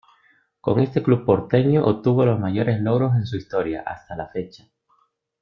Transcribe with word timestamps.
Con 0.61 0.79
este 0.79 1.03
club 1.03 1.25
porteño 1.25 1.85
obtuvo 1.85 2.25
los 2.25 2.39
mayores 2.39 2.79
logros 2.81 3.13
en 3.13 3.27
su 3.27 3.37
historia, 3.37 3.83
hasta 3.85 4.15
la 4.15 4.25
fecha. 4.27 4.65